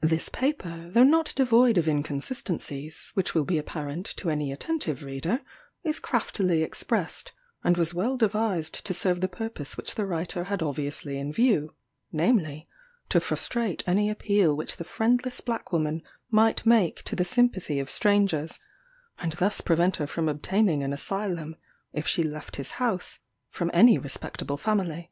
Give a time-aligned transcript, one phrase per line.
[0.00, 5.42] This paper, though not devoid of inconsistencies, which will be apparent to any attentive reader,
[5.82, 10.62] is craftily expressed; and was well devised to serve the purpose which the writer had
[10.62, 11.74] obviously in view,
[12.10, 12.66] namely,
[13.10, 16.00] to frustrate any appeal which the friendless black woman
[16.30, 18.58] might make to the sympathy of strangers,
[19.18, 21.54] and thus prevent her from obtaining an asylum,
[21.92, 23.18] if she left his house,
[23.50, 25.10] from any respectable family.